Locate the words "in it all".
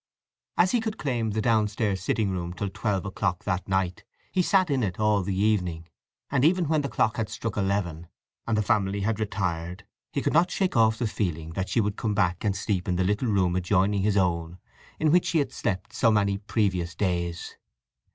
4.71-5.21